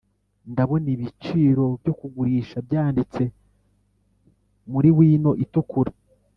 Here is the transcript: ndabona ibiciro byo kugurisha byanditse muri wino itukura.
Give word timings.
ndabona 0.51 0.87
ibiciro 0.95 1.65
byo 1.81 1.93
kugurisha 1.99 2.57
byanditse 2.67 3.23
muri 4.71 4.89
wino 4.97 5.31
itukura. 5.43 5.91